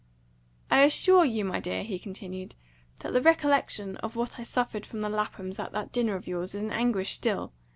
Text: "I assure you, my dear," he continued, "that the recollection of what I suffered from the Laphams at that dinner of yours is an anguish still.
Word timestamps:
"I 0.71 0.81
assure 0.81 1.25
you, 1.25 1.45
my 1.45 1.59
dear," 1.59 1.83
he 1.83 1.99
continued, 1.99 2.55
"that 3.01 3.13
the 3.13 3.21
recollection 3.21 3.97
of 3.97 4.15
what 4.15 4.39
I 4.39 4.43
suffered 4.43 4.83
from 4.87 5.01
the 5.01 5.09
Laphams 5.09 5.59
at 5.59 5.73
that 5.73 5.91
dinner 5.91 6.15
of 6.15 6.25
yours 6.27 6.55
is 6.55 6.63
an 6.63 6.71
anguish 6.71 7.11
still. 7.11 7.53